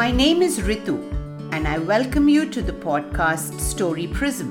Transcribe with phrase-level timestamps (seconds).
[0.00, 0.96] My name is Ritu,
[1.52, 4.50] and I welcome you to the podcast Story Prism.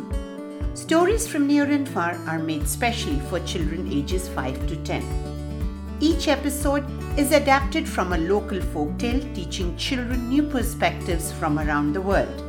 [0.75, 5.97] Stories from near and far are made specially for children ages 5 to 10.
[5.99, 6.85] Each episode
[7.17, 12.43] is adapted from a local folktale teaching children new perspectives from around the world.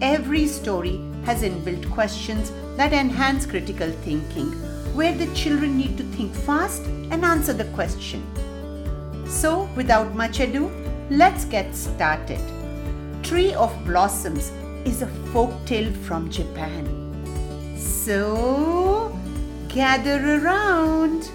[0.00, 4.52] Every story has inbuilt questions that enhance critical thinking,
[4.94, 8.24] where the children need to think fast and answer the question.
[9.26, 10.70] So, without much ado,
[11.10, 12.40] let's get started.
[13.22, 14.50] Tree of Blossoms
[14.84, 16.86] is a folk tale from Japan.
[17.76, 19.16] So,
[19.68, 21.30] gather around.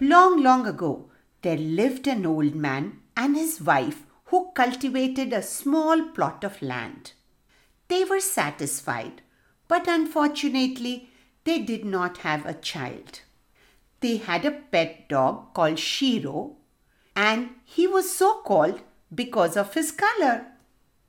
[0.00, 1.10] Long, long ago,
[1.42, 7.12] there lived an old man and his wife who cultivated a small plot of land.
[7.88, 9.22] They were satisfied,
[9.68, 11.10] but unfortunately,
[11.44, 13.20] they did not have a child.
[14.00, 16.56] They had a pet dog called Shiro
[17.16, 18.80] and he was so called
[19.14, 20.46] because of his color.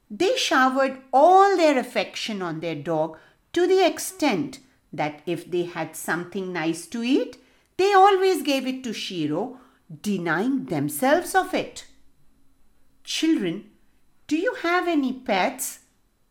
[0.10, 3.18] They showered all their affection on their dog
[3.54, 4.60] to the extent
[4.94, 7.38] that if they had something nice to eat,
[7.78, 9.60] they always gave it to Shiro,
[10.02, 11.86] denying themselves of it.
[13.04, 13.70] Children,
[14.28, 15.80] do you have any pets?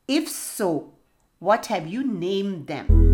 [0.08, 0.94] If so,
[1.38, 3.13] what have you named them?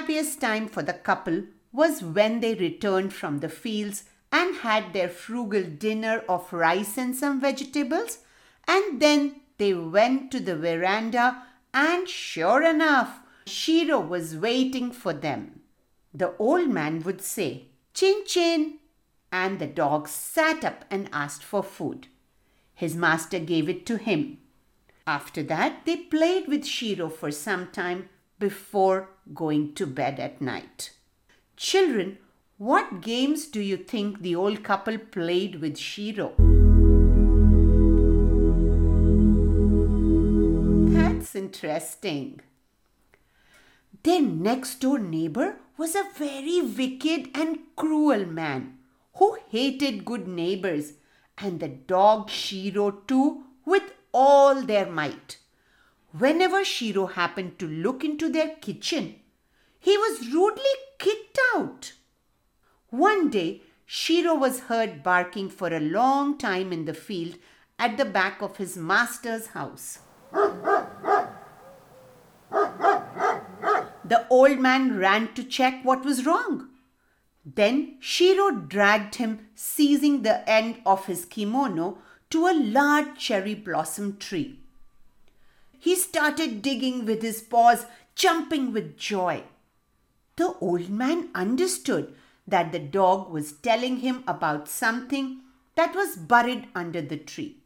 [0.00, 5.10] Happiest time for the couple was when they returned from the fields and had their
[5.10, 8.20] frugal dinner of rice and some vegetables,
[8.66, 11.42] and then they went to the veranda,
[11.74, 15.60] and sure enough, Shiro was waiting for them.
[16.14, 18.78] The old man would say, Chin chin,
[19.30, 22.06] and the dog sat up and asked for food.
[22.74, 24.38] His master gave it to him.
[25.06, 28.08] After that, they played with Shiro for some time
[28.40, 30.90] before going to bed at night.
[31.56, 32.18] Children,
[32.58, 36.32] what games do you think the old couple played with Shiro?
[40.92, 42.40] That's interesting.
[44.02, 48.78] Their next door neighbor was a very wicked and cruel man
[49.16, 50.94] who hated good neighbors
[51.36, 55.36] and the dog Shiro too with all their might.
[56.12, 59.16] Whenever Shiro happened to look into their kitchen,
[59.78, 60.64] he was rudely
[60.98, 61.92] kicked out.
[62.88, 67.36] One day, Shiro was heard barking for a long time in the field
[67.78, 70.00] at the back of his master's house.
[74.04, 76.70] The old man ran to check what was wrong.
[77.44, 81.98] Then Shiro dragged him, seizing the end of his kimono,
[82.30, 84.60] to a large cherry blossom tree.
[85.80, 89.44] He started digging with his paws, jumping with joy.
[90.36, 92.14] The old man understood
[92.46, 95.40] that the dog was telling him about something
[95.76, 97.56] that was buried under the tree.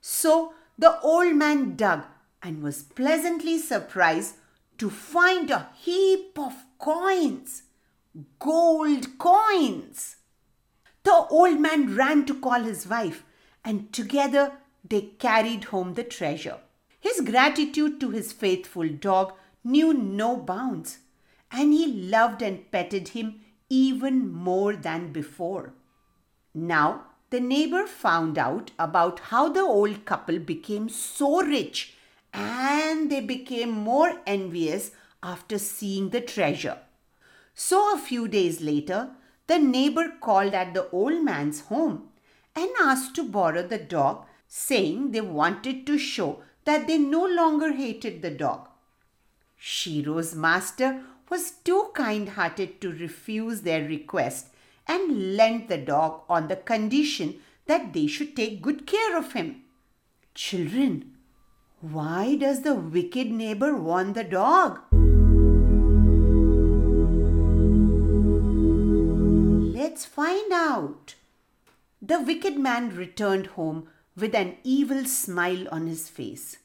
[0.00, 2.04] So the old man dug
[2.42, 4.34] and was pleasantly surprised
[4.78, 7.62] to find a heap of coins,
[8.38, 10.16] gold coins.
[11.04, 13.24] The old man ran to call his wife,
[13.64, 14.52] and together
[14.88, 16.58] they carried home the treasure.
[17.08, 19.32] His gratitude to his faithful dog
[19.64, 20.98] knew no bounds,
[21.50, 25.72] and he loved and petted him even more than before.
[26.54, 31.94] Now, the neighbor found out about how the old couple became so rich
[32.34, 34.90] and they became more envious
[35.22, 36.78] after seeing the treasure.
[37.54, 39.10] So, a few days later,
[39.46, 42.08] the neighbor called at the old man's home
[42.54, 47.72] and asked to borrow the dog, saying they wanted to show that they no longer
[47.72, 48.68] hated the dog.
[49.56, 54.48] Shiro's master was too kind hearted to refuse their request
[54.86, 59.62] and lent the dog on the condition that they should take good care of him.
[60.34, 61.14] Children,
[61.80, 64.80] why does the wicked neighbor want the dog?
[69.74, 71.14] Let's find out.
[72.00, 73.88] The wicked man returned home
[74.20, 76.58] with an evil smile on his face.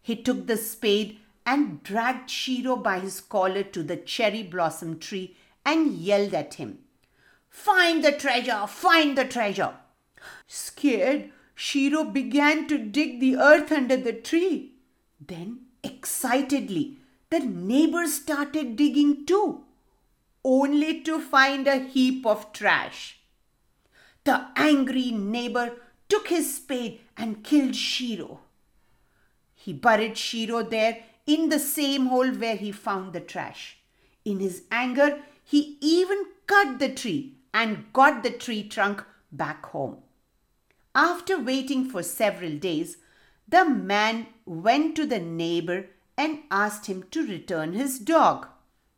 [0.00, 5.36] He took the spade and dragged Shiro by his collar to the cherry blossom tree
[5.64, 6.78] and yelled at him.
[7.48, 8.66] Find the treasure!
[8.66, 9.74] Find the treasure!
[10.46, 14.74] Scared, Shiro began to dig the earth under the tree.
[15.20, 16.98] Then, excitedly,
[17.30, 19.64] the neighbors started digging too,
[20.44, 23.20] only to find a heap of trash.
[24.24, 25.76] The angry neighbor
[26.14, 28.38] took his spade and killed Shiro.
[29.56, 33.78] He buried Shiro there in the same hole where he found the trash.
[34.24, 39.96] In his anger, he even cut the tree and got the tree trunk back home.
[40.94, 42.98] After waiting for several days,
[43.48, 48.46] the man went to the neighbor and asked him to return his dog.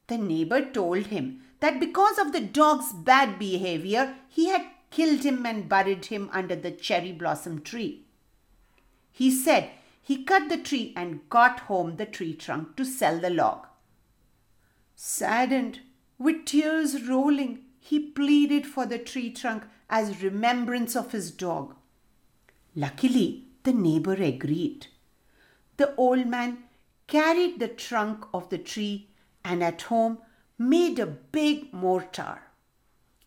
[0.09, 5.45] The neighbor told him that because of the dog's bad behavior, he had killed him
[5.47, 8.05] and buried him under the cherry blossom tree.
[9.11, 9.71] He said
[10.03, 13.67] he cut the tree and got home the tree trunk to sell the log.
[14.95, 15.81] Saddened,
[16.19, 21.75] with tears rolling, he pleaded for the tree trunk as remembrance of his dog.
[22.75, 24.87] Luckily, the neighbor agreed.
[25.77, 26.65] The old man
[27.07, 29.09] carried the trunk of the tree
[29.45, 30.19] and at home
[30.59, 32.43] made a big mortar.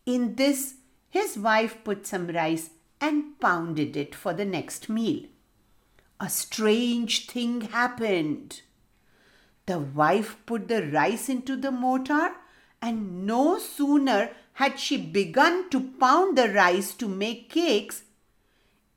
[0.06, 0.74] In this,
[1.10, 2.70] his wife put some rice
[3.00, 5.26] and pounded it for the next meal.
[6.20, 8.62] A strange thing happened.
[9.66, 12.32] The wife put the rice into the mortar,
[12.80, 18.02] and no sooner had she begun to pound the rice to make cakes,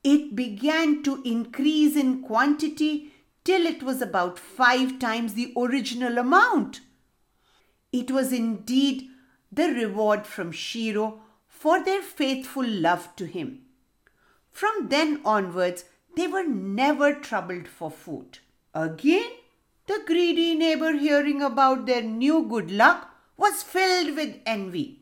[0.03, 3.13] it began to increase in quantity
[3.43, 6.81] till it was about five times the original amount.
[7.91, 9.07] It was indeed
[9.51, 11.21] the reward from Shiro
[11.63, 13.59] for their faithful love to him.
[14.51, 15.85] From then onwards,
[16.17, 18.39] they were never troubled for food.
[18.73, 19.29] Again,
[19.87, 24.99] the greedy neighbor, hearing about their new good luck, was filled with envy.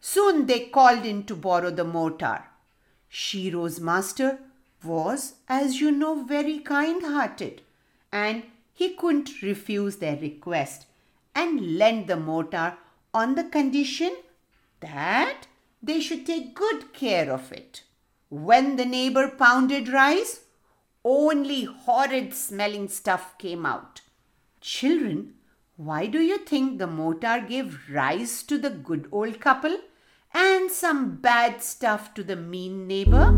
[0.00, 2.44] Soon they called in to borrow the mortar.
[3.08, 4.38] Shiro's master
[4.84, 7.62] was, as you know, very kind hearted,
[8.12, 10.86] and he couldn't refuse their request
[11.34, 12.76] and lend the mortar
[13.12, 14.16] on the condition
[14.78, 15.48] that
[15.86, 17.82] they should take good care of it.
[18.30, 20.40] When the neighbor pounded rice,
[21.04, 24.00] only horrid smelling stuff came out.
[24.60, 25.34] Children,
[25.76, 29.76] why do you think the mortar gave rise to the good old couple
[30.32, 33.30] and some bad stuff to the mean neighbor?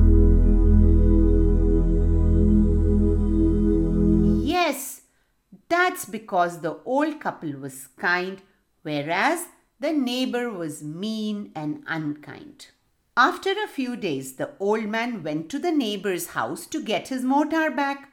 [4.44, 5.02] Yes,
[5.68, 8.40] that's because the old couple was kind,
[8.82, 9.46] whereas
[9.86, 12.66] the neighbor was mean and unkind.
[13.16, 17.22] After a few days, the old man went to the neighbor's house to get his
[17.22, 18.10] mortar back.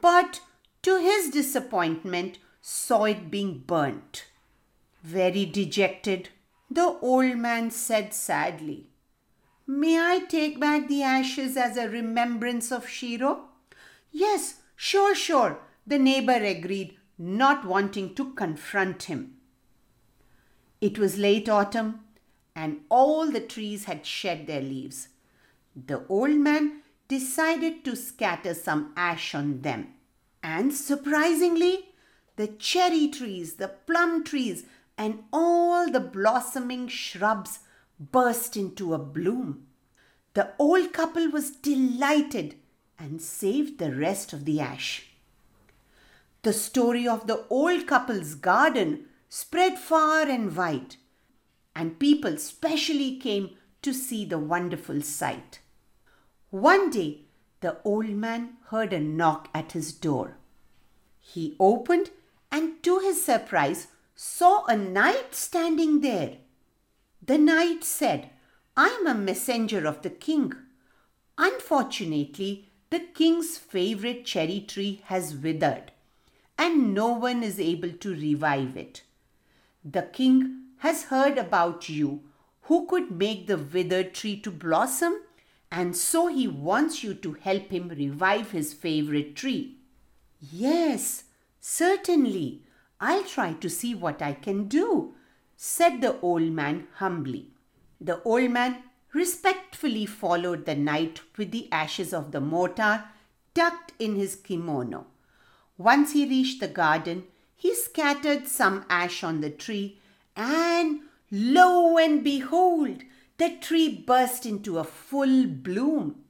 [0.00, 0.40] But
[0.82, 4.24] to his disappointment, saw it being burnt.
[5.04, 6.30] Very dejected,
[6.68, 8.88] the old man said sadly,
[9.64, 13.50] May I take back the ashes as a remembrance of Shiro?
[14.10, 19.36] Yes, sure, sure, the neighbor agreed, not wanting to confront him.
[20.82, 22.00] It was late autumn,
[22.56, 25.08] and all the trees had shed their leaves.
[25.76, 29.94] The old man decided to scatter some ash on them.
[30.42, 31.90] And surprisingly,
[32.34, 34.64] the cherry trees, the plum trees,
[34.98, 37.60] and all the blossoming shrubs
[38.00, 39.68] burst into a bloom.
[40.34, 42.56] The old couple was delighted
[42.98, 45.06] and saved the rest of the ash.
[46.42, 50.96] The story of the old couple's garden spread far and wide,
[51.74, 53.48] and people specially came
[53.80, 55.58] to see the wonderful sight.
[56.50, 57.22] One day,
[57.60, 60.36] the old man heard a knock at his door.
[61.18, 62.10] He opened
[62.50, 66.36] and, to his surprise, saw a knight standing there.
[67.24, 68.28] The knight said,
[68.76, 70.52] I am a messenger of the king.
[71.38, 75.90] Unfortunately, the king's favorite cherry tree has withered,
[76.58, 79.02] and no one is able to revive it.
[79.84, 82.22] The king has heard about you,
[82.62, 85.14] who could make the withered tree to blossom,
[85.70, 89.78] and so he wants you to help him revive his favorite tree.
[90.40, 91.24] Yes,
[91.60, 92.62] certainly.
[93.00, 95.14] I'll try to see what I can do,
[95.56, 97.50] said the old man humbly.
[98.00, 103.04] The old man respectfully followed the knight with the ashes of the mortar
[103.54, 105.06] tucked in his kimono.
[105.76, 107.24] Once he reached the garden,
[107.62, 109.96] he scattered some ash on the tree,
[110.34, 110.98] and
[111.30, 113.04] lo and behold,
[113.38, 116.24] the tree burst into a full bloom.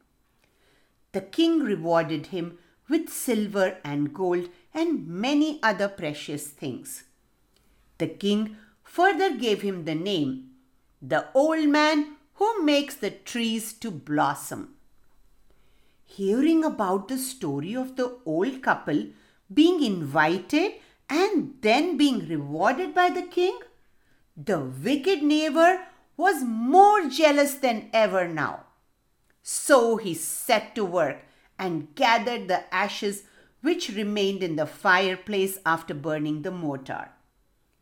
[1.12, 7.04] The king rewarded him with silver and gold and many other precious things.
[7.96, 10.50] The king further gave him the name,
[11.00, 14.74] the old man who makes the trees to blossom.
[16.04, 19.06] Hearing about the story of the old couple
[19.50, 20.72] being invited
[21.08, 23.58] and then being rewarded by the king,
[24.36, 25.80] the wicked neighbor
[26.16, 28.64] was more jealous than ever now.
[29.42, 31.24] So he set to work
[31.58, 33.24] and gathered the ashes
[33.60, 37.10] which remained in the fireplace after burning the mortar.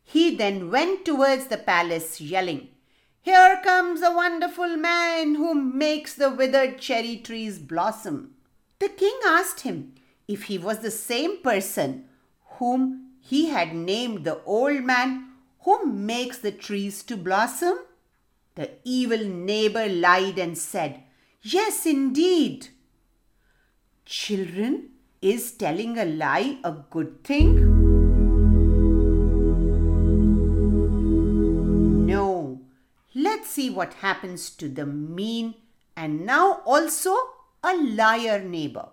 [0.03, 2.69] He then went towards the palace yelling,
[3.21, 8.35] Here comes a wonderful man who makes the withered cherry trees blossom.
[8.79, 9.93] The king asked him
[10.27, 12.05] if he was the same person
[12.57, 17.77] whom he had named the old man who makes the trees to blossom.
[18.55, 21.03] The evil neighbor lied and said,
[21.41, 22.69] Yes, indeed.
[24.05, 24.89] Children,
[25.21, 27.55] is telling a lie a good thing?
[32.07, 32.59] No.
[33.13, 35.53] Let's see what happens to the mean
[35.95, 37.15] and now also
[37.63, 38.89] a liar neighbor.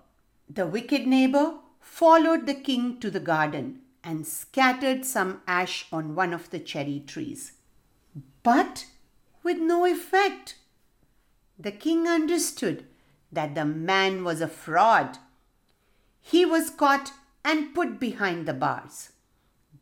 [0.51, 6.33] The wicked neighbor followed the king to the garden and scattered some ash on one
[6.33, 7.53] of the cherry trees.
[8.43, 8.87] But
[9.43, 10.57] with no effect.
[11.59, 12.87] The king understood
[13.31, 15.19] that the man was a fraud.
[16.23, 17.13] He was caught
[17.45, 19.13] and put behind the bars.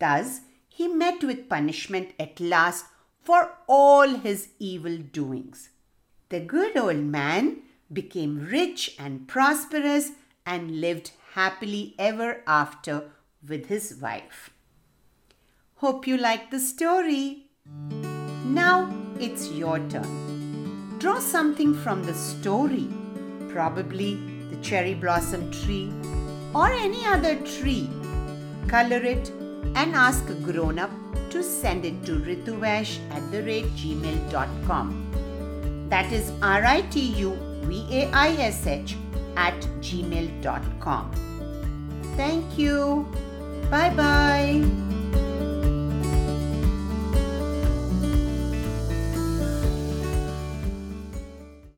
[0.01, 2.87] Thus, he met with punishment at last
[3.23, 5.71] for all his evil doings.
[6.31, 7.59] The good old man
[7.93, 10.11] became rich and prosperous
[10.45, 13.13] and lived happily ever after
[13.49, 14.51] with his wife.
[15.77, 17.47] Hope you like the story.
[18.45, 20.99] Now it's your turn.
[20.99, 22.89] Draw something from the story,
[23.49, 24.15] probably
[24.51, 25.93] the cherry blossom tree
[26.55, 27.91] or any other tree.
[28.69, 29.31] Color it
[29.75, 30.91] and ask a grown up
[31.31, 35.07] to send it to rituvaish at the rate gmail.com.
[35.91, 38.97] That is R I T U V A I S H
[39.37, 41.11] at gmail.com.
[42.17, 43.07] Thank you.
[43.71, 44.96] Bye bye.